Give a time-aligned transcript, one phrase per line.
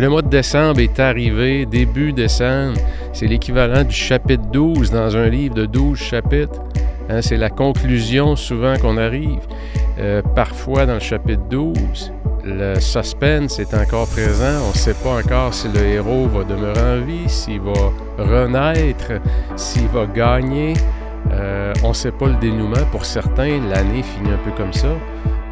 [0.00, 2.76] Le mois de décembre est arrivé, début décembre.
[3.12, 6.60] C'est l'équivalent du chapitre 12 dans un livre de 12 chapitres.
[7.08, 9.38] Hein, c'est la conclusion souvent qu'on arrive.
[10.00, 12.12] Euh, parfois dans le chapitre 12,
[12.44, 14.64] le suspense est encore présent.
[14.66, 17.72] On ne sait pas encore si le héros va demeurer en vie, s'il va
[18.18, 19.12] renaître,
[19.54, 20.74] s'il va gagner.
[21.30, 22.84] Euh, on ne sait pas le dénouement.
[22.90, 24.88] Pour certains, l'année finit un peu comme ça.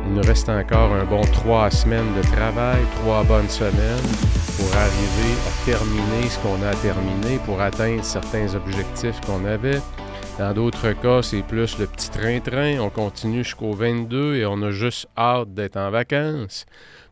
[0.04, 5.34] Il nous reste encore un bon trois semaines de travail, trois bonnes semaines pour arriver
[5.46, 9.80] à terminer ce qu'on a à terminer, pour atteindre certains objectifs qu'on avait.
[10.38, 12.78] Dans d'autres cas, c'est plus le petit train-train.
[12.80, 16.66] On continue jusqu'au 22 et on a juste hâte d'être en vacances.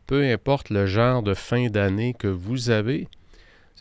[0.07, 3.07] Peu importe le genre de fin d'année que vous avez,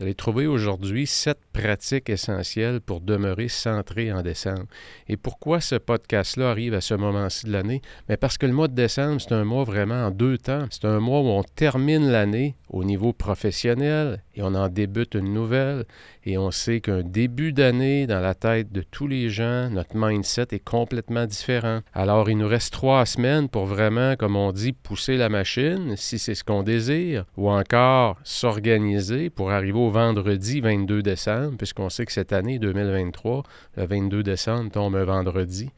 [0.00, 4.64] vous allez trouver aujourd'hui sept pratiques essentielles pour demeurer centré en décembre.
[5.08, 7.82] Et pourquoi ce podcast-là arrive à ce moment-ci de l'année?
[8.08, 10.64] Mais parce que le mois de décembre, c'est un mois vraiment en deux temps.
[10.70, 15.84] C'est un mois où on termine l'année au niveau professionnel on en débute une nouvelle.
[16.24, 20.48] Et on sait qu'un début d'année, dans la tête de tous les gens, notre mindset
[20.52, 21.80] est complètement différent.
[21.94, 26.18] Alors, il nous reste trois semaines pour vraiment, comme on dit, pousser la machine, si
[26.18, 32.04] c'est ce qu'on désire, ou encore s'organiser pour arriver au vendredi 22 décembre, puisqu'on sait
[32.04, 33.42] que cette année 2023,
[33.76, 35.70] le 22 décembre tombe un vendredi.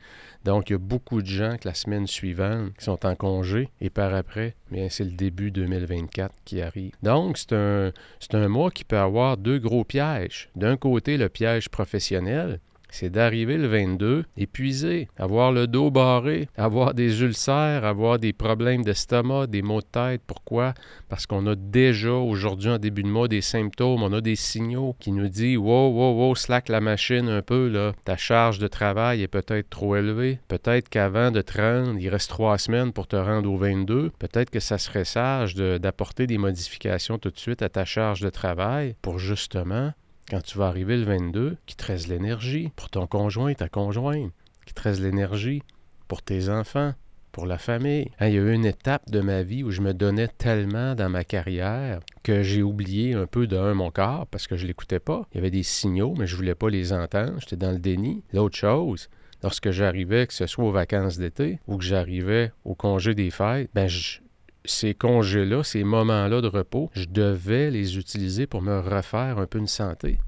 [0.45, 3.69] Donc, il y a beaucoup de gens que la semaine suivante qui sont en congé
[3.81, 6.93] et par après, bien, c'est le début 2024 qui arrive.
[7.03, 10.49] Donc, c'est un, c'est un mois qui peut avoir deux gros pièges.
[10.57, 12.61] D'un côté, le piège professionnel,
[12.93, 18.85] c'est d'arriver le 22 épuisé, avoir le dos barré, avoir des ulcères, avoir des problèmes
[18.85, 20.23] d'estomac, des maux de tête.
[20.27, 20.75] Pourquoi?
[21.09, 24.95] Parce qu'on a déjà aujourd'hui en début de mois des symptômes, on a des signaux
[25.01, 27.93] qui nous disent Wow, wow, wow, slack la machine un peu, là.
[28.05, 30.39] Ta charge de travail est peut-être trop élevée.
[30.49, 34.11] Peut-être qu'avant de te rendre, il reste trois semaines pour te rendre au 22.
[34.19, 38.31] Peut-être que ça serait sage d'apporter des modifications tout de suite à ta charge de
[38.31, 39.93] travail pour justement
[40.33, 44.33] quand tu vas arriver le 22, qui te reste l'énergie pour ton conjoint, ta conjointe,
[44.65, 45.63] qui te reste l'énergie
[46.09, 46.95] pour tes enfants,
[47.33, 48.11] pour la famille.
[48.19, 51.11] Il y a eu une étape de ma vie où je me donnais tellement dans
[51.11, 55.27] ma carrière que j'ai oublié un peu d'un mon corps parce que je l'écoutais pas.
[55.33, 57.35] Il y avait des signaux, mais je voulais pas les entendre.
[57.39, 58.25] J'étais dans le déni.
[58.33, 59.11] L'autre chose,
[59.43, 63.69] lorsque j'arrivais, que ce soit aux vacances d'été ou que j'arrivais au congé des fêtes,
[63.75, 64.21] ben je,
[64.65, 69.59] ces congés-là, ces moments-là de repos, je devais les utiliser pour me refaire un peu
[69.59, 70.19] une santé.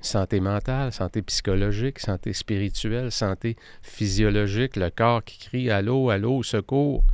[0.00, 7.04] Santé mentale, santé psychologique, santé spirituelle, santé physiologique, le corps qui crie Allô, allô, secours.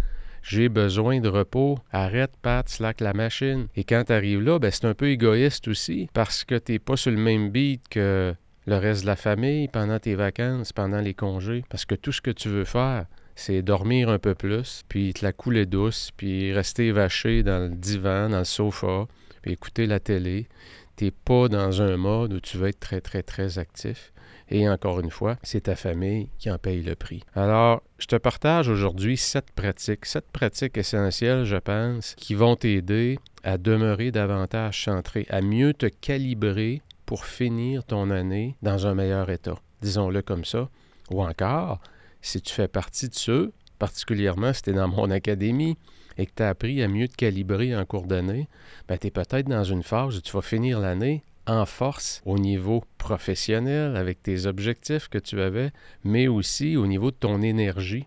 [0.42, 1.80] J'ai besoin de repos.
[1.90, 3.66] Arrête, Pat, slack la machine.
[3.74, 6.78] Et quand tu arrives là, ben, c'est un peu égoïste aussi parce que tu n'es
[6.78, 8.32] pas sur le même beat que
[8.66, 11.64] le reste de la famille pendant tes vacances, pendant les congés.
[11.68, 13.06] Parce que tout ce que tu veux faire,
[13.36, 17.76] c'est dormir un peu plus, puis te la couler douce, puis rester vaché dans le
[17.76, 19.06] divan, dans le sofa,
[19.42, 20.48] puis écouter la télé.
[20.97, 24.12] T'es pas dans un mode où tu veux être très, très, très actif.
[24.48, 27.22] Et encore une fois, c'est ta famille qui en paye le prix.
[27.34, 33.18] Alors, je te partage aujourd'hui sept pratiques, sept pratiques essentielles, je pense, qui vont t'aider
[33.42, 39.30] à demeurer davantage centré, à mieux te calibrer pour finir ton année dans un meilleur
[39.30, 39.56] état.
[39.82, 40.70] Disons-le comme ça.
[41.10, 41.80] Ou encore,
[42.26, 45.78] si tu fais partie de ceux, particulièrement si tu es dans mon académie
[46.19, 48.48] et que tu as appris à mieux te calibrer en cours d'année,
[48.88, 52.36] ben, tu es peut-être dans une phase où tu vas finir l'année en force au
[52.36, 55.70] niveau professionnel avec tes objectifs que tu avais,
[56.03, 58.06] mais aussi au niveau de ton énergie,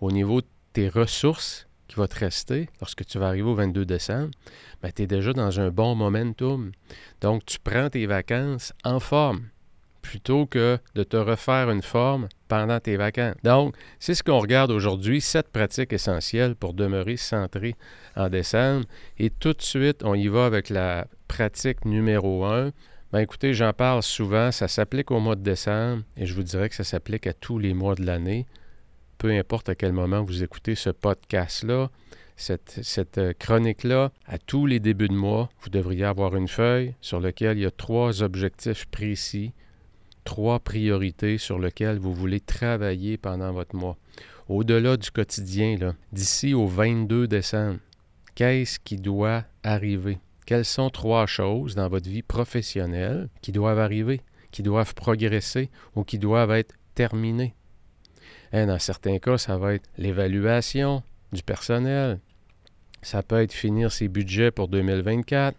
[0.00, 3.84] au niveau de tes ressources qui vont te rester lorsque tu vas arriver au 22
[3.84, 4.30] décembre,
[4.82, 6.70] ben, tu es déjà dans un bon momentum.
[7.20, 9.48] Donc, tu prends tes vacances en forme
[10.00, 13.36] plutôt que de te refaire une forme pendant tes vacances.
[13.44, 17.74] Donc, c'est ce qu'on regarde aujourd'hui, sept pratiques essentielles pour demeurer centré
[18.16, 18.86] en décembre.
[19.18, 22.72] Et tout de suite, on y va avec la pratique numéro un.
[23.12, 26.68] Ben écoutez, j'en parle souvent, ça s'applique au mois de décembre et je vous dirais
[26.68, 28.46] que ça s'applique à tous les mois de l'année.
[29.16, 31.90] Peu importe à quel moment vous écoutez ce podcast-là,
[32.36, 37.18] cette, cette chronique-là, à tous les débuts de mois, vous devriez avoir une feuille sur
[37.18, 39.52] laquelle il y a trois objectifs précis
[40.28, 43.96] trois priorités sur lesquelles vous voulez travailler pendant votre mois.
[44.46, 47.78] Au-delà du quotidien, d'ici au 22 décembre,
[48.34, 50.18] qu'est-ce qui doit arriver?
[50.44, 54.20] Quelles sont trois choses dans votre vie professionnelle qui doivent arriver,
[54.50, 57.54] qui doivent progresser ou qui doivent être terminées?
[58.52, 61.02] Et hein, dans certains cas, ça va être l'évaluation
[61.32, 62.20] du personnel.
[63.00, 65.56] Ça peut être finir ses budgets pour 2024,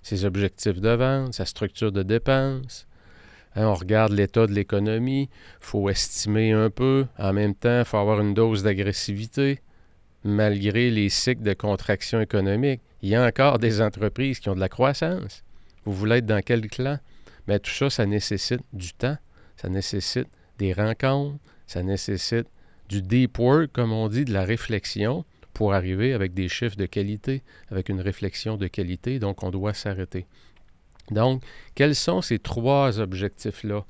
[0.00, 2.86] ses objectifs de vente, sa structure de dépenses,
[3.56, 5.28] Hein, on regarde l'état de l'économie, il
[5.60, 7.06] faut estimer un peu.
[7.18, 9.60] En même temps, il faut avoir une dose d'agressivité.
[10.24, 12.80] malgré les cycles de contraction économique.
[13.02, 15.42] Il y a encore des entreprises qui ont de la croissance.
[15.84, 16.98] Vous voulez être dans quel clan?
[17.46, 19.16] Mais tout ça, ça nécessite du temps,
[19.56, 22.46] ça nécessite des rencontres, ça nécessite
[22.88, 25.24] du deep work, comme on dit, de la réflexion
[25.54, 29.18] pour arriver avec des chiffres de qualité, avec une réflexion de qualité.
[29.18, 30.26] Donc, on doit s'arrêter.
[31.10, 31.42] Donc,
[31.74, 33.84] quels sont ces trois objectifs-là?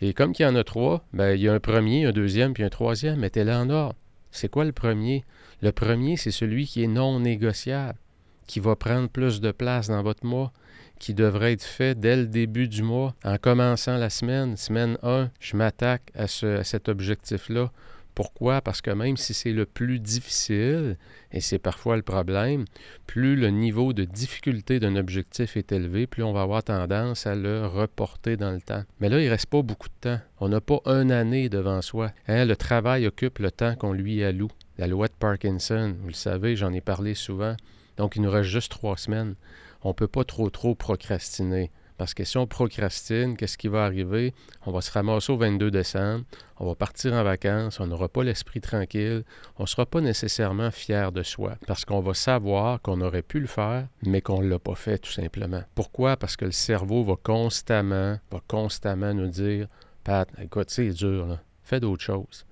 [0.00, 2.52] Et comme il y en a trois, ben, il y a un premier, un deuxième,
[2.52, 3.20] puis un troisième.
[3.20, 3.96] Mettez-les en ordre.
[4.30, 5.24] C'est quoi le premier?
[5.62, 7.98] Le premier, c'est celui qui est non négociable,
[8.46, 10.52] qui va prendre plus de place dans votre mois,
[10.98, 15.30] qui devrait être fait dès le début du mois, en commençant la semaine, semaine 1,
[15.40, 17.70] je m'attaque à, à cet objectif-là
[18.16, 18.62] pourquoi?
[18.62, 20.96] Parce que même si c'est le plus difficile,
[21.32, 22.64] et c'est parfois le problème,
[23.06, 27.34] plus le niveau de difficulté d'un objectif est élevé, plus on va avoir tendance à
[27.34, 28.84] le reporter dans le temps.
[29.00, 30.18] Mais là, il ne reste pas beaucoup de temps.
[30.40, 32.10] On n'a pas une année devant soi.
[32.26, 34.50] Hein, le travail occupe le temps qu'on lui alloue.
[34.78, 37.54] La loi de Parkinson, vous le savez, j'en ai parlé souvent.
[37.98, 39.34] Donc, il nous reste juste trois semaines.
[39.82, 41.70] On ne peut pas trop, trop procrastiner.
[41.96, 44.34] Parce que si on procrastine, qu'est-ce qui va arriver?
[44.66, 46.24] On va se ramasser au 22 décembre,
[46.58, 49.24] on va partir en vacances, on n'aura pas l'esprit tranquille,
[49.58, 53.40] on ne sera pas nécessairement fier de soi, parce qu'on va savoir qu'on aurait pu
[53.40, 55.62] le faire, mais qu'on ne l'a pas fait tout simplement.
[55.74, 56.16] Pourquoi?
[56.16, 59.68] Parce que le cerveau va constamment, va constamment nous dire,
[60.04, 61.40] Pat, écoute, c'est dur, là.
[61.62, 62.44] fais d'autres choses.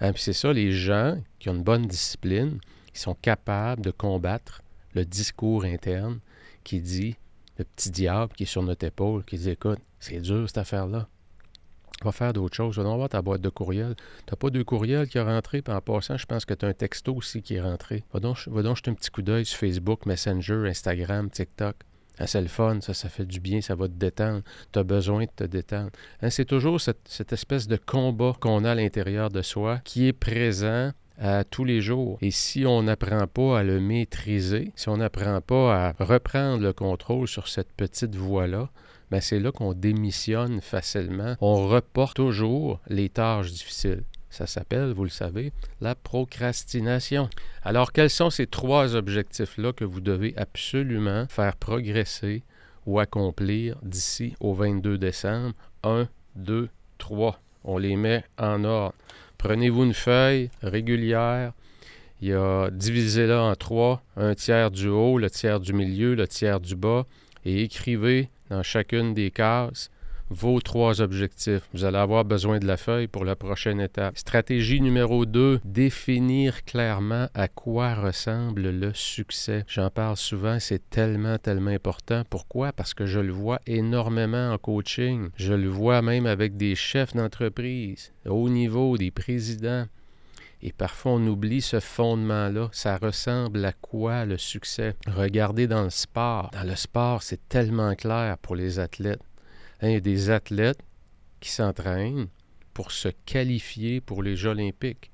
[0.00, 2.58] Hein, puis c'est ça, les gens qui ont une bonne discipline,
[2.94, 4.62] ils sont capables de combattre
[4.94, 6.20] le discours interne
[6.64, 7.16] qui dit
[7.58, 11.08] le petit diable qui est sur notre épaule, qui dit Écoute, c'est dur cette affaire-là.
[12.04, 12.78] Va faire d'autres choses.
[12.78, 13.96] Va voir ta boîte de courriel.
[14.26, 16.68] Tu pas deux courriels qui ont rentré, puis en passant, je pense que tu as
[16.68, 18.04] un texto aussi qui est rentré.
[18.12, 21.74] Va donc, va donc jeter un petit coup d'œil sur Facebook, Messenger, Instagram, TikTok.
[22.20, 24.42] Ah, c'est le ça, ça fait du bien, ça va te détendre.
[24.72, 25.90] Tu as besoin de te détendre.
[26.20, 30.12] Hein, c'est toujours cette espèce de combat qu'on a à l'intérieur de soi qui est
[30.12, 32.18] présent à tous les jours.
[32.22, 36.72] Et si on n'apprend pas à le maîtriser, si on n'apprend pas à reprendre le
[36.72, 38.70] contrôle sur cette petite voie-là,
[39.10, 41.36] ben c'est là qu'on démissionne facilement.
[41.40, 44.04] On reporte toujours les tâches difficiles.
[44.30, 47.30] Ça s'appelle, vous le savez, la procrastination.
[47.62, 52.42] Alors, quels sont ces trois objectifs-là que vous devez absolument faire progresser
[52.84, 55.54] ou accomplir d'ici au 22 décembre?
[55.82, 56.68] 1, 2,
[56.98, 57.40] 3.
[57.64, 58.94] On les met en ordre.
[59.38, 61.52] Prenez-vous une feuille régulière.
[62.20, 66.26] Il y a divisez-la en trois, un tiers du haut, le tiers du milieu, le
[66.26, 67.06] tiers du bas,
[67.44, 69.90] et écrivez dans chacune des cases
[70.30, 71.62] vos trois objectifs.
[71.72, 74.16] Vous allez avoir besoin de la feuille pour la prochaine étape.
[74.18, 79.64] Stratégie numéro 2, définir clairement à quoi ressemble le succès.
[79.66, 82.22] J'en parle souvent, c'est tellement, tellement important.
[82.28, 82.72] Pourquoi?
[82.72, 85.28] Parce que je le vois énormément en coaching.
[85.36, 89.86] Je le vois même avec des chefs d'entreprise, au niveau des présidents.
[90.60, 92.68] Et parfois, on oublie ce fondement-là.
[92.72, 94.96] Ça ressemble à quoi le succès?
[95.06, 96.50] Regardez dans le sport.
[96.52, 99.20] Dans le sport, c'est tellement clair pour les athlètes.
[99.80, 100.80] Hein, il y a des athlètes
[101.40, 102.28] qui s'entraînent
[102.74, 105.10] pour se qualifier pour les Jeux olympiques.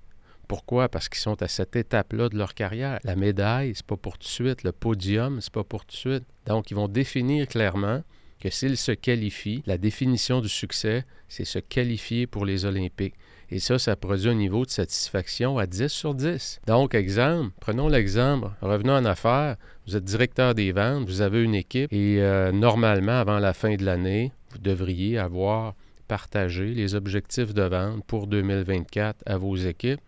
[0.48, 0.88] Pourquoi?
[0.88, 2.98] Parce qu'ils sont à cette étape-là de leur carrière.
[3.04, 4.62] La médaille, c'est pas pour tout de suite.
[4.62, 6.24] Le podium, c'est pas pour tout de suite.
[6.46, 8.02] Donc, ils vont définir clairement
[8.40, 13.14] que s'ils se qualifient, la définition du succès, c'est se qualifier pour les Olympiques.
[13.50, 16.60] Et ça, ça produit un niveau de satisfaction à 10 sur 10.
[16.66, 21.54] Donc, exemple, prenons l'exemple, revenons en affaires, vous êtes directeur des ventes, vous avez une
[21.54, 25.74] équipe et euh, normalement, avant la fin de l'année, vous devriez avoir
[26.08, 30.00] partagé les objectifs de vente pour 2024 à vos équipes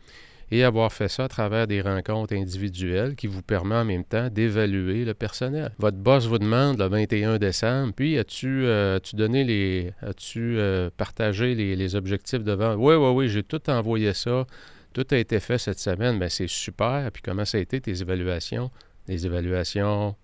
[0.51, 4.29] et avoir fait ça à travers des rencontres individuelles qui vous permettent en même temps
[4.29, 5.73] d'évaluer le personnel.
[5.79, 11.55] Votre boss vous demande le 21 décembre, puis as-tu euh, donné les as-tu euh, partagé
[11.55, 12.77] les, objectifs de vente?
[12.79, 14.47] Oui, oui, oui, j'ai tout envoyé ça.
[14.93, 16.19] Tout a été fait cette semaine.
[16.19, 17.11] Bien, c'est super.
[17.13, 18.71] Puis comment ça a été tes évaluations?
[19.09, 20.15] Les évaluations?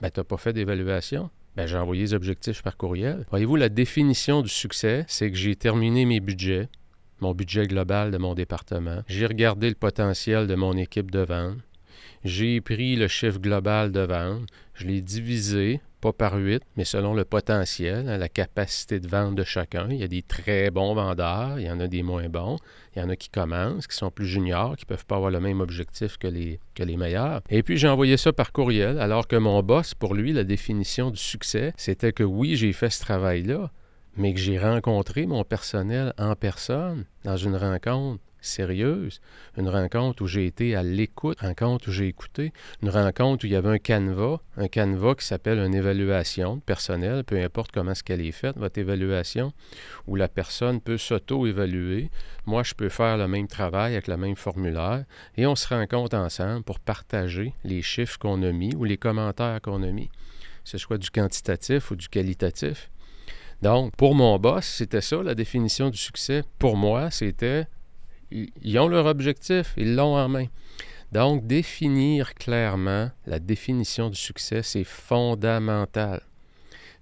[0.00, 1.30] Bien, tu n'as pas fait d'évaluation.
[1.56, 3.26] Bien, j'ai envoyé les objectifs par courriel.
[3.30, 6.68] Voyez-vous, la définition du succès, c'est que j'ai terminé mes budgets,
[7.20, 9.02] mon budget global de mon département.
[9.06, 11.58] J'ai regardé le potentiel de mon équipe de vente.
[12.24, 14.46] J'ai pris le chiffre global de vente.
[14.74, 19.36] Je l'ai divisé pas par huit, mais selon le potentiel, hein, la capacité de vente
[19.36, 19.86] de chacun.
[19.88, 22.58] Il y a des très bons vendeurs, il y en a des moins bons,
[22.94, 25.30] il y en a qui commencent, qui sont plus juniors, qui ne peuvent pas avoir
[25.30, 27.40] le même objectif que les, que les meilleurs.
[27.48, 31.10] Et puis j'ai envoyé ça par courriel, alors que mon boss, pour lui, la définition
[31.10, 33.70] du succès, c'était que oui, j'ai fait ce travail-là,
[34.16, 39.20] mais que j'ai rencontré mon personnel en personne dans une rencontre sérieuse,
[39.56, 43.46] une rencontre où j'ai été à l'écoute, une rencontre où j'ai écouté, une rencontre où
[43.46, 47.94] il y avait un canevas, un canevas qui s'appelle une évaluation personnelle, peu importe comment
[47.94, 49.52] ce qu'elle est faite, votre évaluation,
[50.06, 52.10] où la personne peut s'auto-évaluer.
[52.44, 55.04] Moi, je peux faire le même travail avec le même formulaire
[55.36, 59.60] et on se rencontre ensemble pour partager les chiffres qu'on a mis ou les commentaires
[59.62, 60.10] qu'on a mis.
[60.64, 62.90] C'est soit du quantitatif ou du qualitatif.
[63.62, 66.42] Donc, pour mon boss, c'était ça la définition du succès.
[66.58, 67.66] Pour moi, c'était
[68.62, 70.46] ils ont leur objectif, ils l'ont en main.
[71.12, 76.22] Donc, définir clairement la définition du succès, c'est fondamental.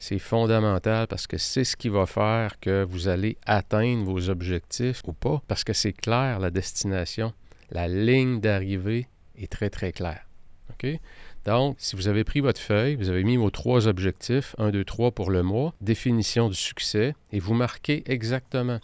[0.01, 5.03] C'est fondamental parce que c'est ce qui va faire que vous allez atteindre vos objectifs
[5.07, 7.33] ou pas, parce que c'est clair la destination.
[7.71, 9.07] La ligne d'arrivée
[9.37, 10.27] est très, très claire.
[10.71, 10.99] OK?
[11.47, 14.85] Donc, si vous avez pris votre feuille, vous avez mis vos trois objectifs, 1, 2,
[14.85, 18.79] 3 pour le mois, définition du succès, et vous marquez exactement.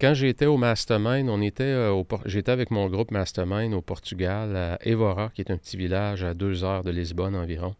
[0.00, 4.78] Quand j'étais au Mastermind, on était euh, j'étais avec mon groupe Mastermind au Portugal, à
[4.86, 7.74] Évora, qui est un petit village à deux heures de Lisbonne environ.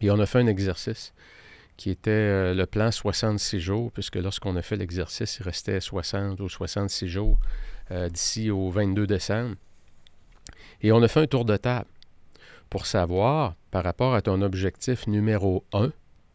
[0.00, 1.12] Et on a fait un exercice
[1.76, 6.40] qui était euh, le plan 66 jours, puisque lorsqu'on a fait l'exercice, il restait 60
[6.40, 7.38] ou 66 jours
[7.92, 9.54] euh, d'ici au 22 décembre.
[10.82, 11.86] Et on a fait un tour de table
[12.70, 15.92] pour savoir, par rapport à ton objectif numéro un,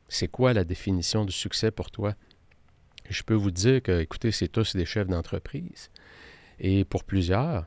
[0.07, 2.13] c'est quoi la définition du succès pour toi?
[3.09, 5.89] Je peux vous dire que, écoutez, c'est tous des chefs d'entreprise.
[6.59, 7.65] Et pour plusieurs,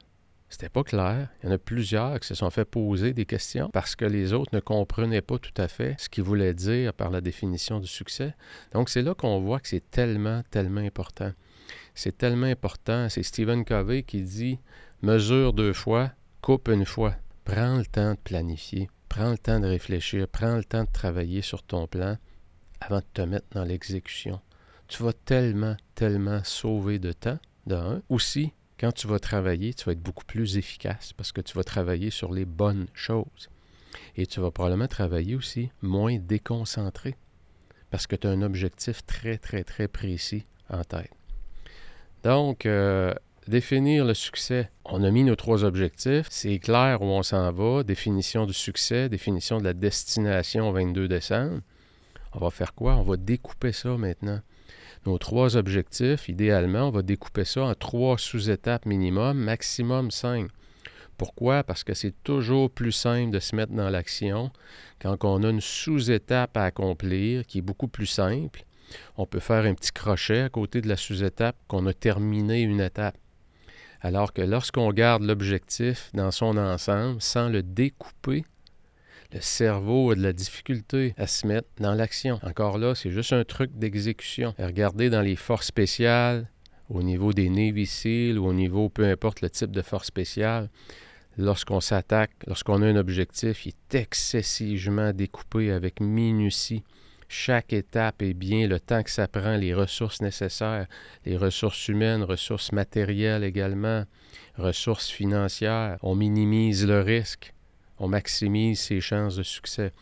[0.48, 1.28] c'était pas clair.
[1.42, 4.32] Il y en a plusieurs qui se sont fait poser des questions parce que les
[4.32, 7.86] autres ne comprenaient pas tout à fait ce qu'ils voulaient dire par la définition du
[7.86, 8.34] succès.
[8.72, 11.32] Donc, c'est là qu'on voit que c'est tellement, tellement important.
[11.94, 13.08] C'est tellement important.
[13.08, 14.58] C'est Stephen Covey qui dit
[15.02, 17.14] mesure deux fois, coupe une fois.
[17.46, 21.42] Prends le temps de planifier, prends le temps de réfléchir, prends le temps de travailler
[21.42, 22.18] sur ton plan
[22.80, 24.40] avant de te mettre dans l'exécution.
[24.88, 28.02] Tu vas tellement, tellement sauver de temps, d'un.
[28.08, 31.62] Aussi, quand tu vas travailler, tu vas être beaucoup plus efficace parce que tu vas
[31.62, 33.48] travailler sur les bonnes choses.
[34.16, 37.14] Et tu vas probablement travailler aussi moins déconcentré
[37.90, 41.12] parce que tu as un objectif très, très, très précis en tête.
[42.24, 43.14] Donc, euh,
[43.48, 44.70] définir le succès.
[44.84, 46.26] On a mis nos trois objectifs.
[46.30, 47.82] C'est clair où on s'en va.
[47.82, 51.60] Définition du succès, définition de la destination au 22 décembre.
[52.32, 52.96] On va faire quoi?
[52.96, 54.40] On va découper ça maintenant.
[55.06, 60.50] Nos trois objectifs, idéalement, on va découper ça en trois sous-étapes minimum, maximum cinq.
[61.16, 61.62] Pourquoi?
[61.62, 64.50] Parce que c'est toujours plus simple de se mettre dans l'action
[65.00, 68.64] quand on a une sous-étape à accomplir qui est beaucoup plus simple.
[69.16, 72.80] On peut faire un petit crochet à côté de la sous-étape qu'on a terminé une
[72.80, 73.16] étape.
[74.00, 78.44] Alors que lorsqu'on garde l'objectif dans son ensemble sans le découper,
[79.32, 82.38] le cerveau a de la difficulté à se mettre dans l'action.
[82.42, 84.54] Encore là, c'est juste un truc d'exécution.
[84.58, 86.48] Regardez dans les forces spéciales,
[86.88, 90.68] au niveau des Navy ou au niveau peu importe le type de force spéciale,
[91.36, 96.84] lorsqu'on s'attaque, lorsqu'on a un objectif, il est excessivement découpé avec minutie.
[97.28, 100.86] Chaque étape est bien le temps que ça prend, les ressources nécessaires,
[101.24, 104.04] les ressources humaines, ressources matérielles également,
[104.56, 105.98] ressources financières.
[106.02, 107.52] On minimise le risque,
[107.98, 109.92] on maximise ses chances de succès.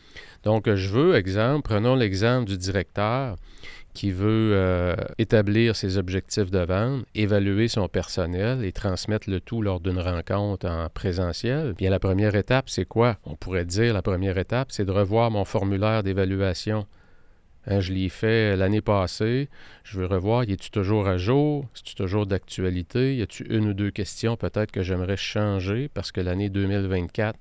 [0.42, 3.36] Donc, je veux, exemple, prenons l'exemple du directeur
[3.94, 9.62] qui veut euh, établir ses objectifs de vente, évaluer son personnel et transmettre le tout
[9.62, 11.74] lors d'une rencontre en présentiel.
[11.74, 13.16] Bien, la première étape, c'est quoi?
[13.24, 16.86] On pourrait dire la première étape, c'est de revoir mon formulaire d'évaluation
[17.66, 19.48] je l'ai fait l'année passée.
[19.84, 21.66] Je veux revoir, y est-tu toujours à jour?
[21.74, 23.16] Est-ce toujours d'actualité?
[23.16, 27.38] Y a-tu une ou deux questions peut-être que j'aimerais changer parce que l'année 2024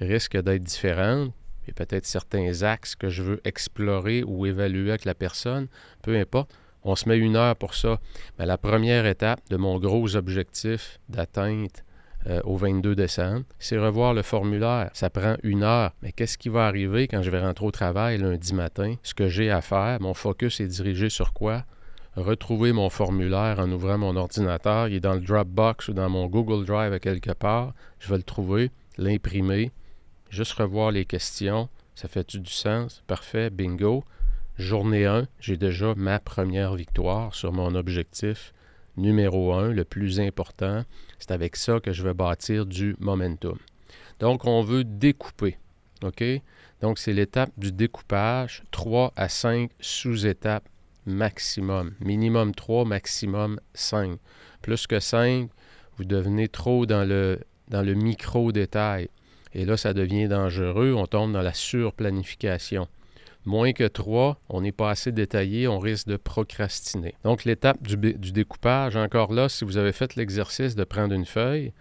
[0.00, 1.32] risque d'être différente?
[1.64, 5.68] Il y a peut-être certains axes que je veux explorer ou évaluer avec la personne.
[6.02, 6.52] Peu importe.
[6.86, 7.98] On se met une heure pour ça.
[8.38, 11.83] Mais la première étape de mon gros objectif d'atteinte
[12.26, 14.90] euh, au 22 décembre, c'est revoir le formulaire.
[14.94, 15.92] Ça prend une heure.
[16.02, 18.94] Mais qu'est-ce qui va arriver quand je vais rentrer au travail lundi matin?
[19.02, 21.64] Ce que j'ai à faire, mon focus est dirigé sur quoi?
[22.16, 24.88] Retrouver mon formulaire en ouvrant mon ordinateur.
[24.88, 27.74] Il est dans le Dropbox ou dans mon Google Drive quelque part.
[27.98, 29.72] Je vais le trouver, l'imprimer,
[30.30, 31.68] juste revoir les questions.
[31.94, 33.02] Ça fait-tu du sens?
[33.06, 34.04] Parfait, bingo.
[34.56, 38.54] Journée 1, j'ai déjà ma première victoire sur mon objectif
[38.96, 40.84] numéro un, le plus important.
[41.26, 43.56] C'est avec ça que je vais bâtir du momentum.
[44.20, 45.56] Donc, on veut découper.
[46.02, 46.22] OK?
[46.82, 50.68] Donc, c'est l'étape du découpage, 3 à 5 sous-étapes
[51.06, 51.94] maximum.
[52.00, 54.18] Minimum 3, maximum 5.
[54.60, 55.48] Plus que 5,
[55.96, 59.08] vous devenez trop dans le, dans le micro-détail.
[59.54, 60.92] Et là, ça devient dangereux.
[60.92, 62.86] On tombe dans la surplanification.
[63.44, 67.14] Moins que 3, on n'est pas assez détaillé, on risque de procrastiner.
[67.24, 71.26] Donc l'étape du, du, découpage, encore là, si vous avez fait l'exercice de prendre une
[71.26, 71.72] feuille,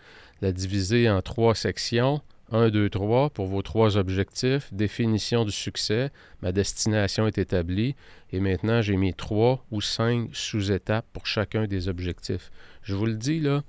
[0.42, 4.72] la diviser en trois sections, 1, 2, 3 pour vos trois objectifs.
[4.74, 6.12] Définition du succès.
[6.42, 7.96] Ma destination est établie.
[8.32, 12.52] Et maintenant, j'ai mis trois ou cinq sous-étapes pour chacun des objectifs.
[12.84, 13.64] Je vous le dis, là,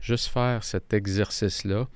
[0.00, 1.88] juste faire cet exercice-là,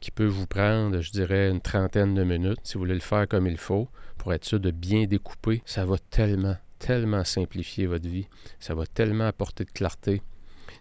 [0.00, 3.28] qui peut vous prendre, je dirais, une trentaine de minutes, si vous voulez le faire
[3.28, 3.88] comme il faut,
[4.20, 8.26] pour être sûr de bien découper, ça va tellement, tellement simplifier votre vie.
[8.58, 10.20] Ça va tellement apporter de clarté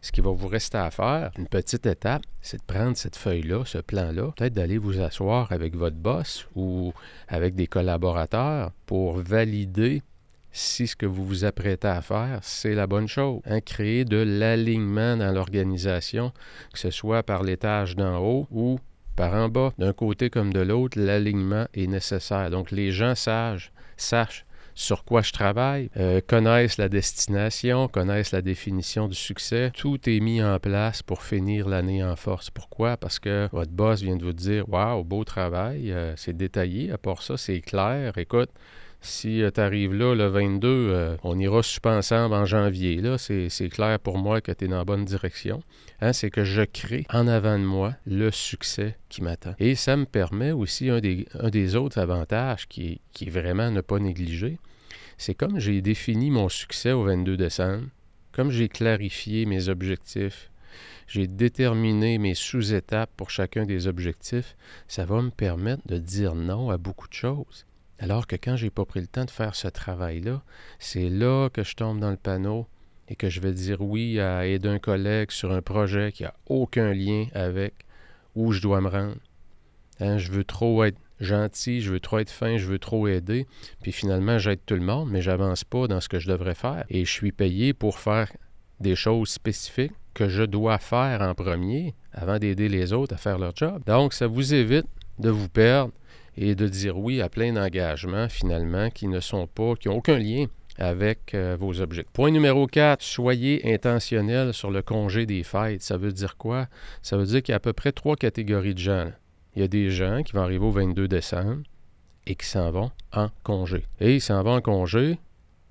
[0.01, 3.63] ce qui va vous rester à faire, une petite étape, c'est de prendre cette feuille-là,
[3.65, 6.93] ce plan-là, peut-être d'aller vous asseoir avec votre boss ou
[7.27, 10.01] avec des collaborateurs pour valider
[10.51, 13.41] si ce que vous vous apprêtez à faire, c'est la bonne chose.
[13.45, 16.31] Hein, créer de l'alignement dans l'organisation,
[16.73, 18.79] que ce soit par l'étage d'en haut ou
[19.19, 19.73] par en bas.
[19.77, 22.49] D'un côté comme de l'autre, l'alignement est nécessaire.
[22.49, 24.45] Donc les gens sages, sachent
[24.75, 29.71] sur quoi je travaille, euh, connaissent la destination, connaissent la définition du succès.
[29.75, 32.49] Tout est mis en place pour finir l'année en force.
[32.49, 32.95] Pourquoi?
[32.95, 36.97] Parce que votre boss vient de vous dire Waouh, beau travail, euh, c'est détaillé, à
[36.97, 38.17] part ça, c'est clair.
[38.17, 38.51] Écoute,
[39.01, 42.97] si euh, tu arrives là le 22, on ira super ensemble en janvier.
[42.97, 45.61] Là, c'est clair pour moi que tu es dans la bonne direction.
[46.01, 49.55] Hein, c'est que je crée en avant de moi le succès qui m'attend.
[49.59, 53.99] Et ça me permet aussi un des, autres avantages qui, qui est vraiment ne pas
[53.99, 54.57] négliger,
[55.19, 57.87] c'est comme j'ai défini mon succès au 22 décembre,
[58.31, 60.49] comme j'ai clarifié mes objectifs,
[61.07, 64.55] j'ai déterminé mes sous-étapes pour chacun des objectifs,
[64.87, 67.65] ça va me permettre de dire non à beaucoup de choses.
[67.99, 70.41] Alors que quand j'ai pas pris le temps de faire ce travail-là,
[70.79, 72.67] c'est là que je tombe dans le panneau
[73.09, 76.33] et que je vais dire oui à aider un collègue sur un projet qui n'a
[76.47, 77.73] aucun lien avec
[78.35, 79.17] où je dois me rendre.
[79.99, 83.45] Hein, je veux trop être gentil, je veux trop être fin, je veux trop aider,
[83.81, 86.85] puis finalement j'aide tout le monde, mais j'avance pas dans ce que je devrais faire.
[86.89, 88.31] Et je suis payé pour faire
[88.79, 93.37] des choses spécifiques que je dois faire en premier avant d'aider les autres à faire
[93.37, 93.83] leur job.
[93.85, 94.87] Donc ça vous évite
[95.17, 95.91] de vous perdre
[96.39, 100.17] et de dire oui à plein d'engagements finalement qui ne sont pas, qui n'ont aucun
[100.17, 100.45] lien
[100.77, 102.13] avec euh, vos objectifs.
[102.13, 105.83] Point numéro 4, soyez intentionnel sur le congé des fêtes.
[105.83, 106.67] Ça veut dire quoi?
[107.01, 109.11] Ça veut dire qu'il y a à peu près trois catégories de gens
[109.55, 111.63] il y a des gens qui vont arriver au 22 décembre
[112.25, 113.85] et qui s'en vont en congé.
[113.99, 115.17] Et ils s'en vont en congé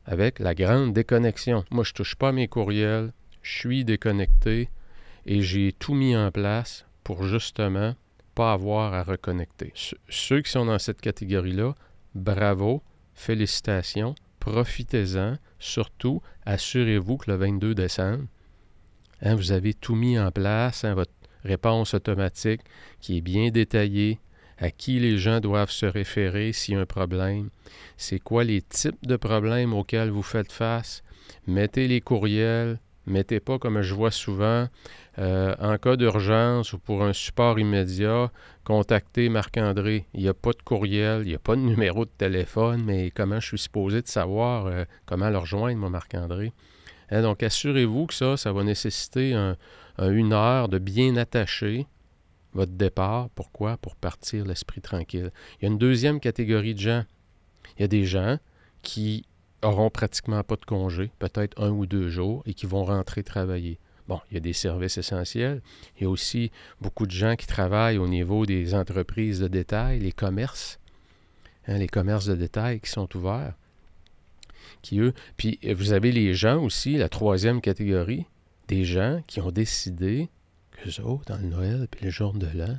[0.05, 1.64] avec la grande déconnexion.
[1.71, 3.12] Moi, je ne touche pas mes courriels,
[3.43, 4.69] je suis déconnecté
[5.27, 7.95] et j'ai tout mis en place pour justement
[8.38, 9.72] pas avoir à reconnecter.
[10.09, 11.74] Ceux qui sont dans cette catégorie-là,
[12.14, 15.38] bravo, félicitations, profitez-en.
[15.59, 18.27] Surtout, assurez-vous que le 22 décembre,
[19.22, 21.11] hein, vous avez tout mis en place, hein, votre
[21.42, 22.61] réponse automatique
[23.01, 24.20] qui est bien détaillée,
[24.59, 27.51] à qui les gens doivent se référer s'il y a un problème,
[27.96, 31.03] c'est quoi les types de problèmes auxquels vous faites face,
[31.48, 34.68] mettez les courriels, mettez pas comme je vois souvent,
[35.18, 38.31] euh, en cas d'urgence ou pour un support immédiat,
[38.64, 40.07] contactez Marc-André.
[40.14, 43.11] Il n'y a pas de courriel, il n'y a pas de numéro de téléphone, mais
[43.11, 46.53] comment je suis supposé de savoir euh, comment le rejoindre, moi, Marc-André?
[47.11, 49.33] Hein, donc, assurez-vous que ça, ça va nécessiter
[49.99, 51.87] une heure de bien attacher
[52.53, 53.31] votre départ.
[53.35, 53.77] Pourquoi?
[53.79, 55.31] Pour partir l'esprit tranquille.
[55.57, 57.05] Il y a une deuxième catégorie de gens.
[57.77, 58.38] Il y a des gens
[58.83, 59.25] qui
[59.62, 63.79] auront pratiquement pas de congé, peut-être un ou deux jours, et qui vont rentrer travailler.
[64.07, 65.61] Bon, il y a des services essentiels.
[65.97, 69.99] Il y a aussi beaucoup de gens qui travaillent au niveau des entreprises de détail,
[70.01, 70.79] les commerces,
[71.66, 73.55] hein, les commerces de détail qui sont ouverts
[74.83, 75.12] qui eux.
[75.37, 78.27] Puis euh, vous avez les gens aussi, la troisième catégorie,
[78.68, 80.29] des gens qui ont décidé
[80.73, 82.79] que autres, dans le Noël puis le jour de l'an,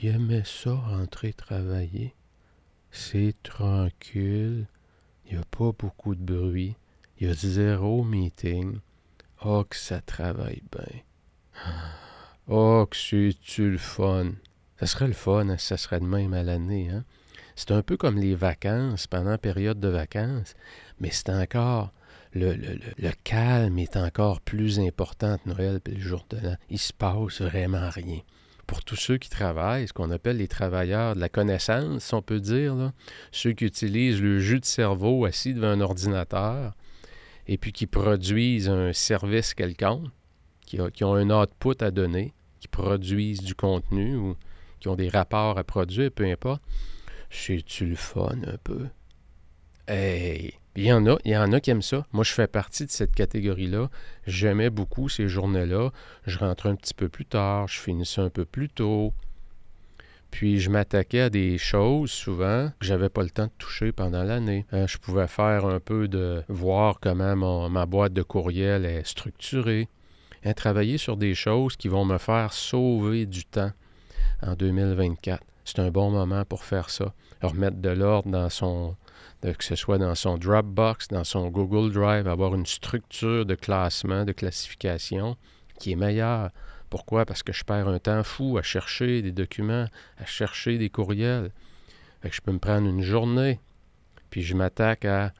[0.00, 2.14] ils aimaient ça rentrer travailler.
[2.90, 4.66] C'est tranquille.
[5.28, 6.76] Il n'y a pas beaucoup de bruit.
[7.18, 8.78] Il y a zéro meeting.
[9.44, 11.00] Oh, que ça travaille bien.
[12.50, 14.32] Oh, que c'est-tu le fun?
[14.80, 16.88] Ça serait le fun, ça serait de même à l'année.
[16.88, 17.04] Hein?
[17.56, 20.54] C'est un peu comme les vacances, pendant la période de vacances,
[20.98, 21.92] mais c'est encore.
[22.32, 26.56] Le, le, calme est encore plus important que Noël et le jour de l'an.
[26.70, 28.20] Il se passe vraiment rien.
[28.68, 32.22] Pour tous ceux qui travaillent, ce qu'on appelle les travailleurs de la connaissance, si on
[32.22, 32.92] peut dire,
[33.32, 36.74] ceux qui utilisent le jus de cerveau assis devant un ordinateur
[37.48, 40.06] et puis qui produisent un service quelconque,
[40.64, 44.36] qui, qui ont un output à donner, qui produisent du contenu ou
[44.78, 46.62] qui ont des rapports à produire, peu importe
[47.30, 48.88] c'est-tu le fun un peu?
[49.86, 50.54] Hey!
[50.78, 52.06] Il y en a, il qui aiment ça.
[52.12, 53.90] Moi, je fais partie de cette catégorie-là.
[54.28, 55.90] J'aimais beaucoup ces journées-là.
[56.24, 59.12] Je rentrais un petit peu plus tard, je finissais un peu plus tôt.
[60.30, 64.22] Puis je m'attaquais à des choses souvent que j'avais pas le temps de toucher pendant
[64.22, 64.66] l'année.
[64.72, 69.88] Euh, je pouvais faire un peu de voir comment ma boîte de courriel est structurée.
[70.44, 73.72] Hein, travailler sur des choses qui vont me faire sauver du temps
[74.42, 75.42] en 2024.
[75.64, 77.14] C'est un bon moment pour faire ça.
[77.42, 78.94] Remettre de l'ordre dans son,
[79.42, 84.24] que ce soit dans son Dropbox, dans son Google Drive, avoir une structure de classement,
[84.24, 85.36] de classification
[85.78, 86.50] qui est meilleure.
[86.90, 87.24] Pourquoi?
[87.24, 89.86] Parce que je perds un temps fou à chercher des documents,
[90.18, 91.52] à chercher des courriels.
[92.24, 93.60] Je peux me prendre une journée,
[94.30, 95.32] puis je m'attaque à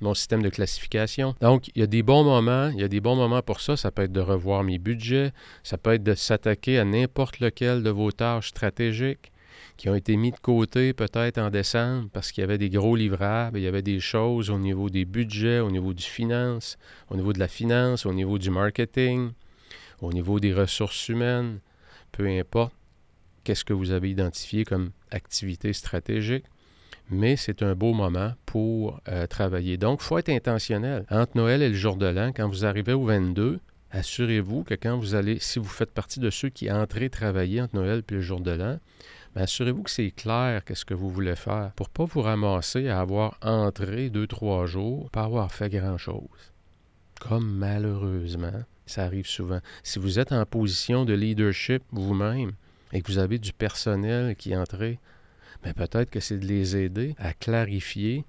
[0.00, 1.34] mon système de classification.
[1.40, 3.76] Donc, il y a des bons moments, il y a des bons moments pour ça.
[3.76, 7.82] Ça peut être de revoir mes budgets, ça peut être de s'attaquer à n'importe lequel
[7.82, 9.32] de vos tâches stratégiques
[9.76, 12.96] qui ont été mis de côté peut-être en décembre parce qu'il y avait des gros
[12.96, 16.78] livrables, il y avait des choses au niveau des budgets, au niveau du finance,
[17.10, 19.32] au niveau de la finance, au niveau du marketing,
[20.00, 21.60] au niveau des ressources humaines,
[22.12, 22.74] peu importe
[23.42, 26.44] qu'est-ce que vous avez identifié comme activité stratégique.
[27.10, 29.76] Mais c'est un beau moment pour euh, travailler.
[29.76, 31.04] Donc, il faut être intentionnel.
[31.10, 33.60] Entre Noël et le jour de l'an, quand vous arrivez au 22,
[33.90, 37.76] assurez-vous que quand vous allez, si vous faites partie de ceux qui entrez travailler entre
[37.76, 38.78] Noël et le jour de l'an,
[39.34, 43.00] ben, assurez-vous que c'est clair qu'est-ce que vous voulez faire pour pas vous ramasser à
[43.00, 46.52] avoir entré deux, trois jours, pas avoir fait grand-chose.
[47.20, 49.60] Comme malheureusement, ça arrive souvent.
[49.82, 52.52] Si vous êtes en position de leadership vous-même
[52.92, 54.98] et que vous avez du personnel qui entre, mais
[55.72, 58.24] ben, peut-être que c'est de les aider à clarifier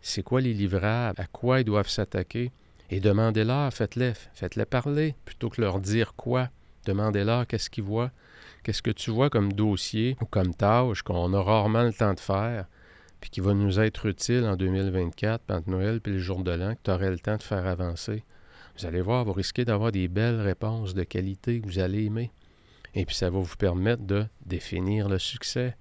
[0.00, 2.52] c'est quoi les livrables, à quoi ils doivent s'attaquer.
[2.90, 6.48] Et demandez-leur, faites-les, faites-les parler, plutôt que leur dire quoi.
[6.86, 8.10] Demandez-leur qu'est-ce qu'ils voient,
[8.62, 12.20] qu'est-ce que tu vois comme dossier ou comme tâche qu'on a rarement le temps de
[12.20, 12.66] faire,
[13.20, 16.74] puis qui va nous être utile en 2024, entre Noël et le jour de l'an,
[16.74, 18.24] que tu aurais le temps de faire avancer?
[18.78, 22.30] Vous allez voir, vous risquez d'avoir des belles réponses de qualité que vous allez aimer.
[22.94, 25.76] Et puis ça va vous permettre de définir le succès.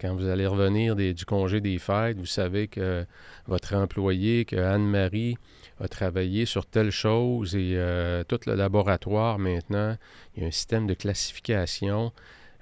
[0.00, 3.04] Quand vous allez revenir du congé des fêtes, vous savez que
[3.46, 5.36] votre employé, que Anne-Marie
[5.78, 9.96] a travaillé sur telle chose et euh, tout le laboratoire maintenant,
[10.34, 12.12] il y a un système de classification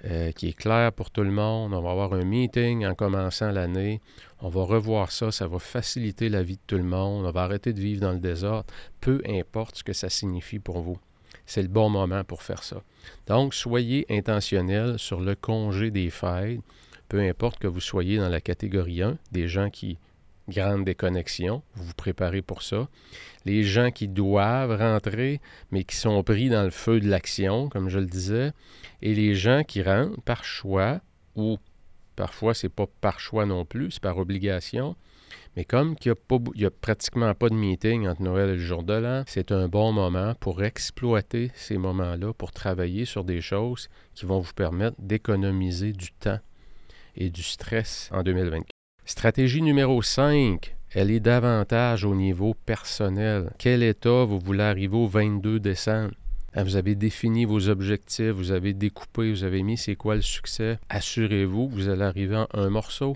[0.05, 1.73] euh, qui est clair pour tout le monde.
[1.73, 4.01] On va avoir un meeting en commençant l'année.
[4.41, 5.31] On va revoir ça.
[5.31, 7.25] Ça va faciliter la vie de tout le monde.
[7.25, 8.65] On va arrêter de vivre dans le désordre.
[8.99, 10.97] Peu importe ce que ça signifie pour vous.
[11.45, 12.81] C'est le bon moment pour faire ça.
[13.27, 16.61] Donc, soyez intentionnel sur le congé des fêtes.
[17.09, 19.97] Peu importe que vous soyez dans la catégorie 1, des gens qui
[20.49, 22.87] grande déconnexion, vous vous préparez pour ça.
[23.45, 25.41] Les gens qui doivent rentrer,
[25.71, 28.51] mais qui sont pris dans le feu de l'action, comme je le disais,
[29.01, 31.01] et les gens qui rentrent par choix,
[31.35, 31.57] ou
[32.15, 34.95] parfois c'est pas par choix non plus, c'est par obligation.
[35.55, 36.13] Mais comme il
[36.55, 39.67] n'y a, pratiquement pas de meeting entre Noël et le jour de l'an, c'est un
[39.67, 44.95] bon moment pour exploiter ces moments-là, pour travailler sur des choses qui vont vous permettre
[44.99, 46.39] d'économiser du temps
[47.15, 48.69] et du stress en 2024.
[49.05, 53.51] Stratégie numéro 5, elle est davantage au niveau personnel.
[53.57, 56.13] Quel état vous voulez arriver au 22 décembre?
[56.53, 60.21] Ah, vous avez défini vos objectifs, vous avez découpé, vous avez mis c'est quoi le
[60.21, 60.79] succès?
[60.89, 63.15] Assurez-vous que vous allez arriver en un morceau.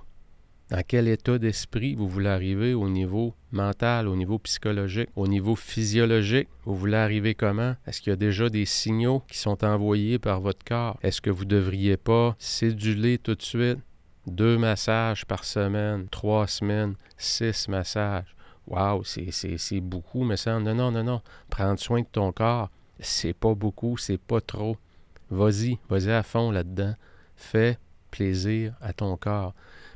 [0.74, 5.56] Dans quel état d'esprit vous voulez arriver au niveau mental, au niveau psychologique, au niveau
[5.56, 6.50] physiologique?
[6.66, 7.76] Vous voulez arriver comment?
[7.86, 10.98] Est-ce qu'il y a déjà des signaux qui sont envoyés par votre corps?
[11.04, 13.78] Est-ce que vous ne devriez pas céduler tout de suite?
[14.26, 18.36] Deux massages par semaine, trois semaines, six massages.
[18.66, 21.22] Waouh, c'est beaucoup, mais ça, non, non, non, non.
[21.52, 24.78] Prendre soin de ton corps, c'est pas beaucoup, c'est pas trop.
[25.30, 26.96] Vas-y, vas-y à fond là-dedans.
[27.36, 27.78] Fais
[28.10, 29.54] plaisir à ton corps.